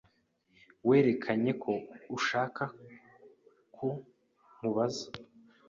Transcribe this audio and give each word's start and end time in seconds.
Werekanye 0.87 1.51
ko 1.63 1.73
ushaka 2.17 2.63
ko 3.75 3.87
nkubaza. 4.55 5.07